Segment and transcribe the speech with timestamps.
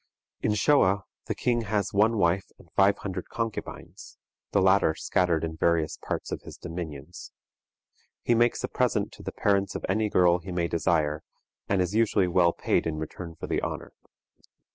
[0.41, 4.17] In Shoa the king has one wife and five hundred concubines,
[4.51, 7.31] the latter scattered in various parts of his dominions.
[8.23, 11.21] He makes a present to the parents of any girl he may desire,
[11.69, 13.93] and is usually well paid in return for the honor.